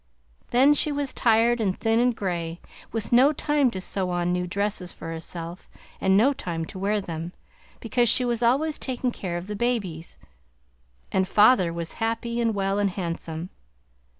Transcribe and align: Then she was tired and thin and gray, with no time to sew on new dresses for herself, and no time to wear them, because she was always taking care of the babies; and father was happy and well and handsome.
Then 0.49 0.73
she 0.73 0.91
was 0.91 1.13
tired 1.13 1.61
and 1.61 1.77
thin 1.79 1.99
and 1.99 2.15
gray, 2.15 2.59
with 2.91 3.11
no 3.11 3.31
time 3.31 3.69
to 3.69 3.79
sew 3.79 4.09
on 4.09 4.33
new 4.33 4.47
dresses 4.47 4.91
for 4.91 5.09
herself, 5.09 5.69
and 6.01 6.17
no 6.17 6.33
time 6.33 6.65
to 6.73 6.79
wear 6.79 6.99
them, 6.99 7.33
because 7.79 8.09
she 8.09 8.25
was 8.25 8.41
always 8.41 8.79
taking 8.79 9.11
care 9.11 9.37
of 9.37 9.45
the 9.45 9.55
babies; 9.55 10.17
and 11.11 11.27
father 11.27 11.71
was 11.71 11.93
happy 12.01 12.41
and 12.41 12.55
well 12.55 12.79
and 12.79 12.89
handsome. 12.89 13.51